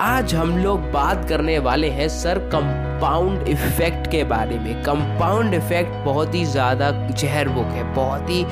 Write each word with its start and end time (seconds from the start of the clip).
आज 0.00 0.34
हम 0.34 0.50
लोग 0.56 0.80
बात 0.92 1.28
करने 1.28 1.58
वाले 1.58 1.88
हैं 1.90 2.08
सर 2.08 2.38
कंपाउंड 2.50 3.48
इफ़ेक्ट 3.48 4.10
के 4.10 4.22
बारे 4.24 4.58
में। 4.58 4.82
कंपाउंड 4.82 5.54
इफ़ेक्ट 5.54 5.92
बहुत 6.04 6.34
ही 6.34 6.44
ज़्यादा 6.44 6.90
जहर 6.90 7.48
बुक 7.48 7.66
है, 7.66 7.82
बहुत 7.94 8.28
ही 8.30 8.44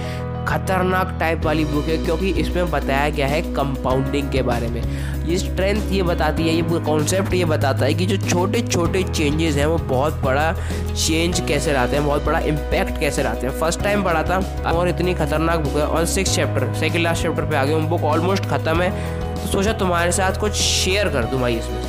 खतरनाक 0.48 1.16
टाइप 1.20 1.44
वाली 1.44 1.64
बुक 1.64 1.84
है, 1.84 1.96
क्योंकि 2.04 2.30
इसमें 2.40 2.70
बताया 2.70 3.08
गया 3.08 3.26
है 3.26 3.40
कंपाउंडिंग 3.54 4.30
के 4.32 4.42
बारे 4.42 4.68
में। 4.68 4.80
ये 5.26 5.38
स्ट्रेंथ 5.38 5.92
ये 5.92 6.02
बताती 6.02 6.48
है, 6.48 6.54
ये 6.54 6.80
कॉन्सेप्ट 6.80 7.34
ये 7.34 7.44
बताता 7.44 7.84
है 7.84 7.94
कि 7.94 8.06
जो 8.06 8.16
छोटे 8.28 8.60
छोटे 8.62 9.02
चेंजेस 9.04 9.56
हैं, 9.56 9.66
वो 9.66 9.78
बहुत 9.86 10.20
बड़ा 10.22 10.52
चेंज 10.94 11.40
कैसे 11.48 11.72
लाते 11.72 11.96
हैं, 11.96 12.04
बहुत 12.06 12.24
बड़ा 12.24 12.38
इम्पैक्ट 12.38 12.98
कैसे 13.00 13.22
लाते 13.22 13.46
हैं। 13.46 13.58
फ़र्स्ट 13.60 13.82
टाइम 13.82 14.02
पढ़ा 14.04 14.22
था, 14.22 14.38
और 14.72 14.88
इतनी 14.88 15.14
खतरनाक 15.14 15.60
बुक 15.60 15.76
है। 15.76 15.86
और 15.86 16.06
six 16.06 16.34
chapter 16.36 16.72
second 16.80 17.04
last 17.04 17.22
chapter 17.22 17.44
पे 17.44 17.56
आ 17.56 17.64
गए 17.64 17.86
बुक 17.86 18.04
ऑलमोस्ट 18.04 18.46
ख़त्म 18.46 18.80
है। 18.82 19.24
तो 19.36 19.46
सोचा 19.46 19.72
तुम्हारे 19.72 20.12
साथ 20.12 20.40
कुछ 20.40 20.52
शेयर 20.52 21.08
कर 21.08 21.24
दूँ 21.24 21.40
भाई 21.40 21.56
इसमें 21.56 21.82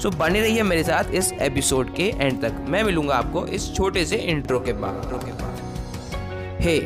सो। 0.00 0.08
So, 0.10 0.14
बने 0.14 0.40
रहिए 0.40 0.62
मेरे 0.62 0.82
साथ 0.84 1.04
इस 1.14 1.32
एपिसोड 1.32 1.94
के 1.94 2.02
एंड 2.02 2.40
तक। 2.42 2.52
मैं 2.68 2.82
मिलूँगा 2.82 3.14
आपको 3.14 3.46
इस 3.46 3.74
छोटे 3.74 4.04
से 4.04 4.16
इंट्रो 4.16 4.60
के 4.60 4.72
बाद 4.72 5.10
के 5.24 5.32
बाद। 5.32 6.62
Hey 6.62 6.78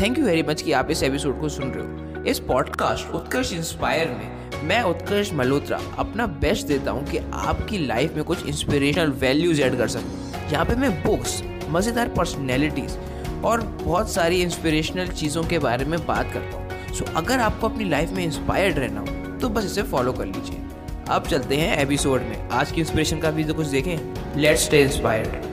thank 0.00 0.18
you 0.18 0.24
very 0.24 0.42
much 0.42 0.62
कि 0.62 0.72
आप 0.72 0.90
इस 0.90 1.02
एपिसोड 1.02 1.40
को 1.40 1.48
सुन 1.48 1.70
रहे 1.70 1.86
हो। 1.86 2.24
इस 2.24 2.38
पॉडकास्ट 2.38 3.14
उत्कर्ष 3.14 3.52
इंस्पायर 3.52 4.08
में 4.08 4.62
मैं 4.68 4.82
उत्कर्ष 4.82 5.32
मल्होत्रा 5.32 5.80
अपना 5.98 6.26
बेस्ट 6.26 6.66
देता 6.66 6.90
हूँ 6.90 7.04
कि 7.06 7.18
आपकी 7.18 7.78
लाइफ 7.78 8.14
में 8.14 8.24
कुछ 8.24 8.46
इंस्पिरेशनल 8.46 9.10
वैल्यूज़ 9.10 9.62
ऐड 9.62 9.76
कर 9.78 9.88
सकूँ। 9.88 10.50
यहाँ 10.52 10.64
पे 10.64 10.74
मैं 10.74 10.90
बुक्स 11.04 11.42
मज़ेदार 11.68 12.08
पर्सनैलिटीज़ 12.08 12.96
और 13.44 13.60
बहुत 13.84 14.10
सारी 14.12 14.42
इंस्पिरेशनल 14.42 15.08
चीज़ों 15.08 15.42
के 15.44 15.58
बारे 15.58 15.84
में 15.84 16.06
बात 16.06 16.32
करता 16.32 16.56
हूँ। 16.56 16.94
सो 16.94 17.04
अगर 17.16 17.40
आपको 17.40 17.68
अपनी 17.68 17.88
लाइफ 17.88 18.10
में 18.10 18.24
इंस्पायर्ड 18.24 18.78
रहना 18.78 19.00
हो 19.00 19.38
तो 19.38 19.48
बस 19.48 19.64
इसे 19.64 19.82
फॉलो 19.82 20.12
कर 20.12 20.26
लीजिए। 20.26 20.62
अब 21.08 21.26
चलते 21.26 21.56
हैं 21.56 21.78
एपिसोड 21.78 22.20
में। 22.20 22.48
आज 22.50 22.72
की 22.72 22.80
इंस्पिरेशन 22.80 23.18
का 23.18 23.30
भी 23.30 23.44
तो 23.44 23.54
कुछ 23.54 23.66
देखें? 23.66 23.96
लेट्स 24.36 24.64
स्टे 24.64 24.82
इंस्पायर्ड 24.82 25.47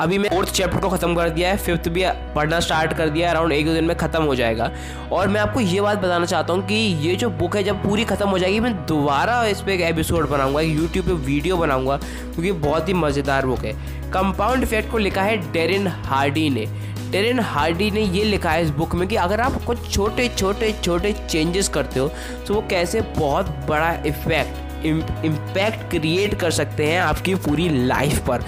अभी 0.00 0.18
मैं 0.18 0.28
फोर्थ 0.30 0.50
चैप्टर 0.50 0.78
को 0.80 0.88
ख़त्म 0.88 1.14
कर 1.14 1.30
दिया 1.30 1.48
है, 1.50 1.56
फिफ्थ 1.56 1.88
भी 1.88 2.04
पढ़ना 2.34 2.58
स्टार्ट 2.60 2.92
कर 2.96 3.08
दिया 3.08 3.30
अराउंड 3.30 3.52
एक 3.52 3.66
दो 3.66 3.72
दिन 3.74 3.84
में 3.84 3.96
ख़त्म 3.96 4.22
हो 4.22 4.34
जाएगा। 4.34 4.70
और 5.12 5.28
मैं 5.28 5.40
आपको 5.40 5.60
ये 5.60 5.80
बात 5.80 5.98
बताना 5.98 6.26
चाहता 6.26 6.52
हूँ 6.52 6.66
कि 6.66 6.74
ये 6.74 7.16
जो 7.16 7.28
बुक 7.32 7.56
है 7.56 7.62
जब 7.64 7.82
पूरी 7.82 8.04
ख़त्म 8.04 8.28
हो 8.28 8.38
जाएगी, 8.38 8.60
मैं 8.60 8.72
दोबारा 8.86 9.44
इस 9.46 9.60
पर 9.60 9.70
एक 9.70 9.80
एपिसोड 9.82 10.28
बनाऊँगा 10.28 10.60
यूट्यूब 10.60 11.06
पर 11.06 11.12
वीडियो 11.26 11.56
बनाऊँगा, 11.56 11.96
क्योंकि 11.96 12.52
बहुत 12.52 12.88
ही 12.88 12.94
मज़ेदार 12.94 13.46
बुक 13.46 13.64
है। 13.64 13.72
कंपाउंड 14.12 14.62
इफ़ेक्ट 14.62 14.90
को 14.90 14.98
लिखा 14.98 15.22
है 15.22 15.36
डेरिन 15.52 15.86
हार्डी 15.86 16.48
ने। 16.50 16.66
डेरिन 17.10 17.40
हार्डी 17.40 17.90
ने 17.90 18.00
ये 18.00 18.24
लिखा 18.24 18.50
है 18.50 18.62
इस 18.62 18.70
बुक 18.72 18.94
में 18.94 19.06
कि 19.08 19.16
अगर 19.18 19.40
आप 19.40 19.62
कुछ 19.64 19.92
छोटे 19.92 20.28
छोटे 20.28 20.72
छोटे 20.82 21.12
चेंजेस 21.20 21.68
करते 21.68 22.00
हो 22.00 22.10
तो 22.46 22.54
वो 22.54 22.64
कैसे 22.70 23.00
बहुत 23.16 23.48
बड़ा 23.68 23.92
इफ़ेक्ट 24.06 24.84
इम्पैक्ट 24.86 25.90
क्रिएट 25.90 26.34
कर 26.40 26.50
सकते 26.50 26.86
हैं 26.86 27.00
आपकी 27.00 27.34
पूरी 27.36 27.68
लाइफ 27.86 28.18
पर। 28.26 28.42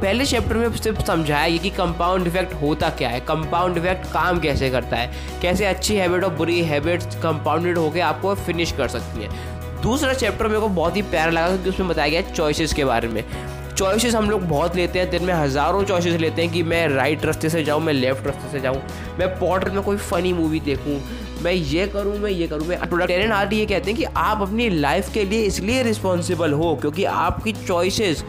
पहले 0.00 0.24
चैप्टर 0.26 0.56
में 0.56 0.76
सिर्फ़ 0.76 1.02
समझाया 1.04 1.56
कि 1.56 1.70
कंपाउंड 1.70 2.26
इफ़ेक्ट 2.26 2.52
होता 2.54 2.88
क्या 2.98 3.08
है? 3.08 3.20
कंपाउंड 3.20 3.76
इफ़ेक्ट 3.78 4.06
काम 4.12 4.38
कैसे 4.40 4.70
करता 4.70 4.96
है? 4.96 5.10
कैसे 5.42 5.64
अच्छी 5.66 5.96
हैबिट 5.96 6.24
और 6.24 6.34
बुरी 6.34 6.60
हैबिट्स 6.64 7.16
कंपाउंडेड 7.22 7.78
होकर 7.78 8.00
आपको 8.00 8.34
फिनिश 8.36 8.72
कर 8.72 8.88
सकती 8.88 9.22
है? 9.22 9.28
दूसरा 9.82 10.12
चैप्टर 10.14 10.48
मेरे 10.48 10.60
को 10.60 10.68
बहुत 10.68 10.96
ही 10.96 11.02
प्यारा 11.02 11.30
लगा 11.30 11.48
क्योंकि 11.48 11.70
उसमें 11.70 11.88
बताया 11.88 12.08
गया 12.08 12.32
चॉइसेस 12.32 12.72
के 12.72 12.84
बारे 12.84 13.08
में। 13.08 13.24
चॉइसेस 13.76 14.14
हम 14.14 14.30
लोग 14.30 14.42
बहुत 14.48 14.76
लेते 14.76 14.98
हैं, 14.98 15.10
दिन 15.10 15.24
में 15.24 15.32
हज़ारों 15.34 15.84
चॉइसेस 15.84 16.20
लेते 16.20 16.42
हैं 16.42 16.52
कि 16.52 16.62
मैं 16.62 16.86
राइट 16.88 17.24
रास्ते 17.24 17.48
से 17.50 17.62
जाऊँ, 17.64 17.82
मैं 17.82 17.92
लेफ़्ट 17.92 18.26
रास्ते 18.26 18.50
से 18.52 18.60
जाऊँ, 18.60 18.82
मैं 19.18 19.28
पॉटर 19.38 19.70
में 19.70 19.82
कोई 19.82 19.96
फ़नी 19.96 20.32
मूवी 20.32 20.60
देखूँ, 20.60 21.00
मैं 21.42 21.52
ये 21.52 21.86
करूँ, 21.86 22.18
मैं 22.18 22.30
ये 22.30 22.46
करूँ, 22.46 22.66
मैं 22.66 22.78
प्रोडक्टेरियन 22.80 23.32
आर्ट 23.32 23.52
ये 23.52 23.66
कहते 23.66 23.90
हैं 23.90 23.98
कि 23.98 24.04
आप 24.16 24.42
अपनी 24.42 24.68
लाइफ 24.70 25.12
के 25.14 25.24
लिए 25.24 25.42
इसलिए 25.42 25.82
रिस्पॉन्सिबल 25.82 26.52
हो 26.52 26.74
क्योंकि 26.76 27.04
आपकी 27.04 27.52
चॉइसेस 27.66 28.24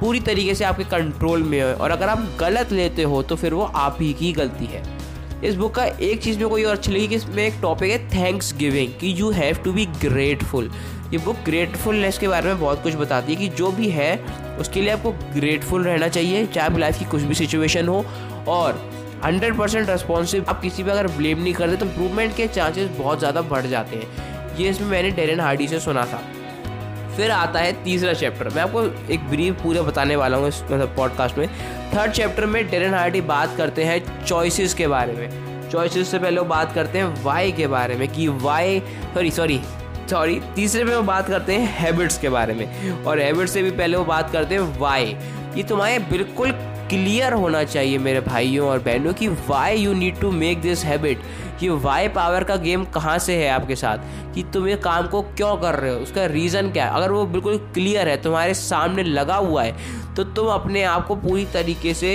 पूरी 0.00 0.20
तरीके 0.22 0.54
से 0.54 0.64
आपके 0.64 0.84
कंट्रोल 0.86 1.42
में 1.42 1.60
हो। 1.62 1.68
और 1.74 1.90
अगर 1.90 2.08
आप 2.08 2.28
गलत 2.40 2.72
लेते 2.72 3.02
हो 3.04 3.22
तो 3.22 3.36
फिर 3.36 3.54
वो 3.54 3.64
आप 3.64 3.98
ही 4.00 4.12
की 4.14 4.32
गलती 4.32 4.66
है। 4.66 4.82
इस 5.44 5.54
बुक 5.54 5.74
का 5.74 5.84
एक 5.84 6.22
चीज़ 6.22 6.38
में 6.38 6.48
कोई 6.48 6.64
और 6.64 6.76
अच्छी 6.76 6.92
लगी 6.92 7.08
कि 7.08 7.14
इसमें 7.14 7.42
एक 7.44 7.54
टॉपिक 7.62 7.90
है 7.90 7.98
थैंक्स 8.10 8.52
गिविंग 8.56 8.92
कि 9.00 9.14
you 9.18 9.30
have 9.32 9.56
to 9.64 9.72
be 9.72 9.86
grateful 10.02 10.70
ये 11.12 11.18
बुक 11.18 11.36
ग्रेटफुलनेस 11.44 12.18
के 12.18 12.28
बारे 12.28 12.48
में 12.48 12.60
बहुत 12.60 12.82
कुछ 12.82 12.94
बताती 12.94 13.32
है 13.32 13.38
कि 13.38 13.48
जो 13.56 13.70
भी 13.72 13.88
है, 13.90 14.16
उसके 14.60 14.80
लिए 14.80 14.90
आपको 14.90 15.10
ग्रेटफुल 15.34 15.84
रहना 15.84 16.08
चाहिए, 16.08 16.46
चाहे 16.46 16.66
आप 16.66 16.78
लाइफ 16.78 16.98
की 16.98 17.04
कुछ 17.04 17.22
भी 17.22 17.34
सिचुएशन 17.34 17.88
हो। 17.88 18.04
और 18.48 18.80
हंड्रेड 19.24 19.56
परसेंट 19.58 19.88
रेस्पॉन्सिव 19.90 20.44
आप 20.48 20.60
किसी 20.62 20.82
पर 20.82 20.90
अगर 20.90 21.06
ब्लेम 21.08 21.38
नहीं 21.38 21.52
करते 21.54 21.76
तो 21.76 21.86
इम्प्रूवमेंट 21.86 22.34
के 22.36 22.46
चांसेस 22.48 22.90
बहुत 22.98 23.18
ज़्यादा 23.18 23.42
बढ़ 23.42 23.66
जाते 23.66 23.96
हैं। 23.96 24.56
ये 24.58 24.68
इसमें 24.68 24.88
मैंने 24.88 25.10
डेरन 25.10 25.40
हार्डी 25.40 25.68
से 25.68 25.80
सुना 25.80 26.04
था। 26.04 26.22
फिर 27.16 27.30
आता 27.30 27.60
है 27.60 27.72
तीसरा 27.84 28.12
चैप्टर 28.12 28.48
मैं 28.48 28.62
आपको 28.62 28.82
एक 29.12 29.28
ब्रीफ 29.28 29.62
पूरा 29.62 29.82
बताने 29.82 30.16
वाला 30.16 30.36
हूँ 30.36 30.48
इस 30.48 30.62
मतलब 30.62 30.94
पॉडकास्ट 30.96 31.38
में। 31.38 31.48
थर्ड 31.94 32.12
चैप्टर 32.12 32.46
में 32.46 32.68
डेरन 32.70 32.94
हार्डी 32.94 33.20
बात 33.20 33.56
करते 33.56 33.84
हैं 33.84 34.24
चॉइसेस 34.24 34.74
के 34.74 34.86
बारे 34.86 35.12
में। 35.12 35.70
चॉइसेस 35.70 36.10
से 36.10 36.18
पहले 36.18 36.40
वो 36.40 36.46
बात 36.46 36.72
करते 36.74 36.98
हैं 36.98 37.22
वाई 37.22 37.52
के 37.52 37.66
बारे 37.66 37.94
में, 37.94 38.08
कि 38.08 38.28
वाई 38.28 38.80
सॉरी 39.14 39.30
सॉरी 39.30 39.60
सॉरी 40.10 40.40
तीसरे 40.54 40.84
में 40.84 40.94
वो 40.96 41.02
बात 41.02 41.28
करते 41.28 41.52
हैं 41.52 41.66
हैबिट्स 41.78 42.18
के 42.18 42.28
बारे 42.28 42.54
में। 42.54 43.04
और 43.04 43.20
हैबिट्स 43.20 43.52
से 43.52 43.62
भी 43.62 43.70
पहले 43.70 43.96
वो 43.96 44.04
बात 44.04 44.30
करते 44.32 44.54
हैं 44.54 44.78
वाई 44.78 45.16
ये 45.56 45.62
तुम्हारे 45.62 45.98
बिल्कुल 46.10 46.50
क्लियर 46.88 47.32
होना 47.32 47.62
चाहिए 47.64 47.98
मेरे 47.98 48.20
भाइयों 48.20 48.68
और 48.68 48.78
बहनों 48.78 49.12
कि 49.12 49.28
why 49.48 49.76
you 49.76 49.92
need 49.92 50.20
to 50.20 50.30
make 50.32 50.60
this 50.60 50.84
habit 50.84 51.20
कि 51.60 51.68
वाई 51.68 52.08
पावर 52.08 52.44
का 52.44 52.56
गेम 52.56 52.84
कहाँ 52.84 53.18
से 53.18 53.36
है 53.36 53.48
आपके 53.50 53.76
साथ? 53.76 53.98
कि 54.34 54.42
तुम 54.52 54.68
ये 54.68 54.76
काम 54.76 55.06
को 55.06 55.22
क्यों 55.22 55.56
कर 55.56 55.74
रहे 55.74 55.90
हो? 55.90 56.00
उसका 56.00 56.26
रीज़न 56.26 56.70
क्या 56.70 56.84
है? 56.84 56.94
अगर 56.94 57.12
वो 57.12 57.24
बिल्कुल 57.26 57.56
क्लियर 57.74 58.08
है, 58.08 58.16
तुम्हारे 58.22 58.54
सामने 58.54 59.02
लगा 59.02 59.36
हुआ 59.36 59.62
है 59.62 60.14
तो 60.14 60.24
तुम 60.26 60.48
अपने 60.48 60.82
आप 60.84 61.06
को 61.06 61.16
पूरी 61.16 61.44
तरीके 61.54 61.94
से 61.94 62.14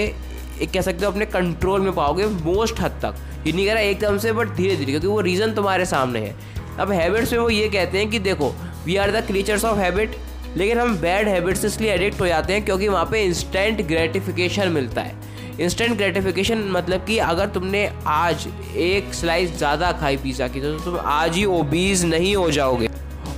एक 0.61 0.71
कह 0.71 0.81
सकते 0.81 1.05
हो 1.05 1.11
अपने 1.11 1.25
कंट्रोल 1.25 1.81
में 1.81 1.93
पाओगे 1.93 2.25
मोस्ट 2.25 2.79
हद 2.81 2.99
तक। 3.03 3.15
ये 3.47 3.53
नहीं 3.53 3.65
कह 3.65 3.73
रहा 3.73 3.83
एकदम 3.83 4.17
से 4.17 4.33
बट 4.33 4.55
धीरे 4.55 4.75
धीरे 4.75 4.91
क्योंकि 4.91 5.07
वो 5.07 5.21
रीज़न 5.21 5.53
तुम्हारे 5.53 5.85
सामने 5.85 6.19
है। 6.19 6.35
अब 6.79 6.91
हैबिट्स 6.91 7.33
में 7.33 7.39
वो 7.39 7.49
ये 7.49 7.69
कहते 7.69 7.97
हैं 7.97 8.09
कि 8.09 8.19
देखो 8.19 8.53
we 8.85 8.95
are 8.95 9.11
the 9.11 9.25
creatures 9.27 9.65
of 9.65 9.79
habit 9.79 10.15
लेकिन 10.57 10.79
हम 10.79 10.95
बैड 10.97 11.27
हैबिट्स 11.27 11.65
इसलिए 11.65 11.91
एडिक्ट 11.93 12.21
हो 12.21 12.27
जाते 12.27 12.53
हैं 12.53 12.63
क्योंकि 12.65 12.87
वहाँ 12.87 13.05
पे 13.11 13.23
इंस्टेंट 13.23 13.81
ग्रेटिफिकेशन 13.87 14.69
मिलता 14.69 15.01
है। 15.01 15.15
इंस्टेंट 15.59 15.95
ग्रेटिफिकेशन 15.97 16.63
मतलब 16.71 17.05
कि 17.05 17.17
अगर 17.19 17.47
तुमने 17.49 17.89
आज 18.07 18.47
एक 18.77 19.13
स्लाइस 19.13 19.57
ज़्यादा 19.57 19.91
खाई 19.91 20.17
पिज़्ज़ा 20.17 20.47
की 20.47 20.61
तो 20.61 20.77
तुम 20.79 20.97
आज 20.99 21.35
ही 21.35 21.45
ओबीज 21.47 22.05
नहीं 22.05 22.35
हो 22.35 22.49
जाओगे। 22.51 22.89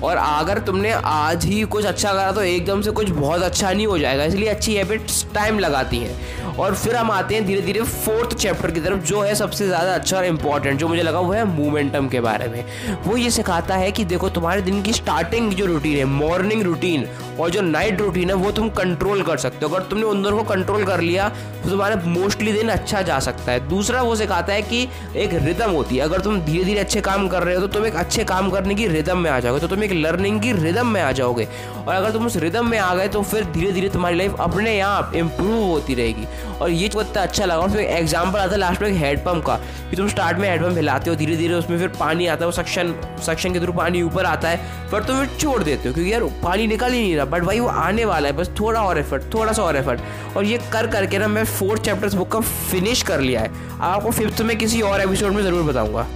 और 0.03 0.18
अगर 0.18 0.59
तुमने 0.59 0.91
आज 0.91 1.46
ही 1.46 1.62
कुछ 1.66 1.85
अच्छा 1.85 2.13
करा 2.13 2.31
तो 2.31 2.41
एकदम 2.44 2.81
से 2.81 2.91
कुछ 2.91 3.09
बहुत 3.09 3.41
अच्छा 3.41 3.72
नहीं 3.72 3.88
हो 3.88 3.97
जाएगा। 3.97 4.23
इसलिए 4.23 4.50
अच्छी 4.50 4.75
हैबिट्स 4.75 5.25
टाइम 5.34 5.59
लगाती 5.59 5.97
हैं। 5.97 6.43
और 6.59 6.75
फिर 6.75 6.96
हम 6.96 7.12
आते 7.12 7.36
हैं 7.36 7.46
धीरे 7.46 7.62
धीरे 7.62 7.81
फोर्थ 7.81 8.36
चैप्टर 8.36 8.72
की 8.72 8.80
तरफ़, 8.80 9.00
जो 9.02 9.22
है 9.22 9.36
सबसे 9.36 9.68
ज़्यादा 9.68 9.94
अच्छा 9.94 10.18
और 10.18 10.25
इंपॉर्टेंट 10.25 10.80
जो 10.80 10.88
मुझे 10.88 11.03
लगा 11.03 11.19
वो 11.19 11.31
है 11.34 11.44
मोमेंटम 11.47 12.08
के 12.08 12.19
बारे 12.22 12.47
में। 12.47 12.64
वो 13.06 13.18
ये 13.18 13.30
सिखाता 13.31 13.75
है 13.75 13.91
कि 13.91 14.06
देखो, 14.06 14.30
तुम्हारे 14.30 14.62
दिन 14.62 14.81
की 14.81 14.94
स्टार्टिंग 14.94 15.52
जो 15.53 15.66
रूटीन 15.66 15.97
है 15.97 16.06
मॉर्निंग 16.06 16.62
रूटीन 16.64 17.08
और 17.40 17.50
जो 17.50 17.62
नाइट 17.62 18.02
रूटीन 18.02 18.30
है, 18.30 18.36
वो 18.36 18.52
तुम 18.52 18.69
कंट्रोल 18.72 19.22
कर 19.24 19.38
सकते 19.38 19.66
हो। 19.66 19.72
अगर 19.72 19.86
तुमने 19.86 20.03
उन 20.06 20.22
दोनों 20.24 20.38
को 20.38 20.44
कंट्रोल 20.46 20.84
कर 20.86 21.02
लिया 21.02 21.30
तो 21.64 21.69
तुम्हारा 21.69 21.96
मोस्टली 22.06 22.53
दिन 22.53 22.70
अच्छा 22.70 23.02
जा 23.02 23.20
सकता 23.22 23.52
है। 23.52 23.68
दूसरा 23.70 24.02
वो 24.02 24.16
सिखाता 24.16 24.53
है 24.53 24.62
कि 24.62 24.81
एक 25.16 25.34
रिदम 25.35 25.72
होती 25.72 25.96
है। 25.96 26.02
अगर 26.03 26.22
तुम 26.22 26.40
धीरे 26.41 26.64
धीरे 26.64 26.80
अच्छे 26.80 27.02
काम 27.02 27.28
कर 27.28 27.44
रहे 27.44 27.56
हो 27.56 27.62
तो 27.62 27.68
तुम 27.70 27.85
एक 27.85 27.96
अच्छे 27.96 28.24
काम 28.25 28.50
करने 28.52 28.75
की 28.75 28.88
रिदम 28.88 29.18
में 29.18 29.30
आ 29.31 29.40
जाओगे 29.40 29.59
तो 29.59 29.68
तुम 29.68 29.84
एक 29.84 29.91
लर्निंग 29.94 30.41
की 30.41 30.52
रिदम 30.53 30.88
में 30.88 31.02
आ 31.02 31.12
जाओगे। 31.12 31.47
और 31.78 31.94
अगर 31.94 32.12
तुम 32.12 32.25
उस 32.25 32.35
रिदम 32.38 32.70
में 32.70 32.78
आ 32.80 32.94
गए 32.96 33.08
तो 33.08 33.22
फिर 33.24 33.44
धीरे 33.46 33.72
धीरे 33.72 33.90
तुम्हारी 33.90 34.18
लाइफ 34.18 34.41
अपने 34.41 34.80
आप 34.81 35.12
इम्प्रूव 35.16 35.64
होती 35.64 35.96
रहेगी। 35.96 36.28
और 36.54 36.70
ये 36.70 36.88
जो 36.88 37.02
इतना 37.02 37.22
अच्छा 37.22 37.46
लगा, 37.46 37.59
उसमें 37.59 37.84
एग्ज़ाम्पल 37.84 38.40
आता 38.40 38.52
है 38.52 38.58
लास्ट 38.58 38.82
में 38.82 38.90
एक 38.90 38.96
हेडपम्प 38.97 39.46
का। 39.46 39.56
कि 39.90 39.96
तुम 39.96 40.08
स्टार्ट 40.08 40.38
में 40.38 40.47
हेडपम्प 40.50 40.78
हिलाते 40.78 41.09
हो 41.09 41.16
धीरे 41.16 41.35
धीरे 41.38 41.53
उसमें 41.53 41.78
फिर 41.79 41.88
पानी 42.00 42.28
आता 42.28 42.40
है, 42.40 42.46
वो 42.46 42.52
सक्शन 42.53 42.94
सक्शन 43.26 43.53
के 43.53 43.59
थ्रू 43.59 43.73
पानी 43.73 44.02
ऊपर 44.02 44.26
आता 44.26 44.50
है, 44.50 44.90
पर 44.91 45.03
तुम 45.03 45.20
फिर 45.20 45.38
छोड़ 45.38 45.62
देते 45.64 45.88
हो, 45.88 45.94
क्योंकि 45.94 46.12
यार 46.14 46.23
पानी 46.44 46.67
निकल 46.67 46.91
ही 46.91 47.02
नहीं 47.02 47.16
रहा। 47.16 47.26
बट 47.26 47.44
भाई 47.44 47.59
वो 47.59 47.67
आने 47.67 48.06
वाला 48.06 48.28
है, 48.28 48.35
बस 48.35 48.52
थोड़ा 48.59 48.82
और 48.82 48.97
एफर्ट 48.97 49.34
थोड़ा 49.34 49.53
सा 49.53 49.64
और 49.64 49.76
एफर्ट 49.76 50.35
और 50.38 50.46
ये 50.46 50.58
कर 50.73 50.88
करके 50.88 51.17
ना 51.17 51.28
मैं 51.28 51.46
फोर्थ 51.46 51.82
चैप्टर 51.82 52.17
बुक 52.17 52.32
का 52.32 52.40
फिनिश 52.40 53.02
कर 53.03 53.20
लिया 53.20 53.41
है। 53.41 53.52
आपको 53.82 54.12
फिफ्थ 54.12 54.41
में 54.41 54.58
किसी 54.58 54.82
और 54.82 55.02
एपिसोड 55.02 55.34
में 55.34 55.44
ज़रूर 55.44 55.64
बताऊँगा। 55.64 56.08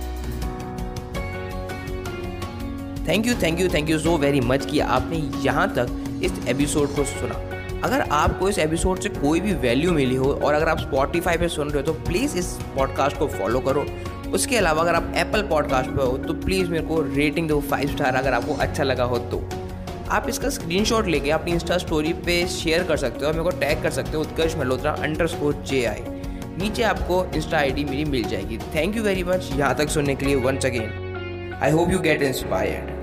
Thank 3.07 3.28
you 3.28 3.34
thank 3.44 3.60
you 3.60 3.68
thank 3.74 3.90
you 3.90 4.00
so 4.00 4.18
very 4.18 4.40
much 4.42 4.66
कि 4.66 4.80
आपने 4.80 5.18
यहाँ 5.44 5.68
तक 5.75 6.19
इस 6.24 6.48
एपिसोड 6.48 6.96
को 6.96 7.04
सुना। 7.06 7.56
अगर 7.83 8.01
आपको 8.01 8.50
इस 8.50 8.57
एपिसोड 8.59 9.00
से 9.00 9.09
कोई 9.09 9.39
भी 9.39 9.53
वैल्यू 9.53 9.91
मिली 9.91 10.15
हो 10.15 10.31
और 10.33 10.53
अगर 10.53 10.69
आप 10.69 10.79
स्पॉटिफाई 10.79 11.38
पे 11.38 11.47
सुन 11.47 11.69
रहे 11.69 11.77
हो 11.77 11.94
तो 11.94 11.94
प्लीज़ 11.94 12.38
इस 12.38 12.47
पॉडकास्ट 12.75 13.18
को 13.18 13.27
फॉलो 13.27 13.59
करो। 13.59 13.85
उसके 14.33 14.57
अलावा 14.57 14.81
अगर 14.81 14.95
आप 14.95 15.13
एप्पल 15.15 15.41
पॉडकास्ट 15.41 15.89
पर 15.89 16.03
हो 16.03 16.18
तो 16.18 16.33
प्लीज़ 16.33 16.69
मेरे 16.69 16.83
को 16.83 17.01
रेटिंग 17.01 17.47
दो 17.50 17.62
फाइव 17.62 17.88
स्टार 17.88 18.15
अगर 18.15 18.33
आपको 18.33 18.53
अच्छा 18.53 18.83
लगा 18.83 19.03
हो 19.03 19.18
तो। 19.18 19.44
आप 20.09 20.29
इसका 20.29 20.50
स्क्रीनशॉट 20.50 21.07
लेके 21.07 21.31
अपनी 21.31 21.51
इंस्टा 21.51 21.77
स्टोरी 21.77 22.13
पे 22.13 22.47
शेयर 22.47 22.83
कर 22.83 22.97
सकते 22.97 23.19
हो 23.19 23.27
और 23.27 23.33
मेरे 23.33 23.44
को 23.44 23.50
टैग 23.50 23.83
कर 23.83 23.91
सकते 23.91 24.12
हो 24.12 24.21
Utkarsh 24.21 24.56
Malhotra 24.56 24.91
underscore 25.27 25.63
J 25.68 25.85
I 25.85 26.03
नीचे 26.57 26.83
आपको 26.83 27.25
इंस्टा 27.35 27.57
आई 27.57 27.71
मेरी 27.71 28.06
मिल 28.06 28.24
जाएगी। 28.24 28.57
थैंक 28.75 28.97
यू 28.97 29.03
वेरी 29.03 29.24
मच 29.24 29.50
यहाँ 29.53 29.75
तक 29.75 29.89
सुनने 29.89 30.15
के 30.15 30.25
लिए 30.25 30.35
once 30.35 30.65
again 30.65 31.59
I 31.63 31.71
hope 31.71 31.91
you 31.91 32.00
get 32.00 32.21
inspired 32.21 32.97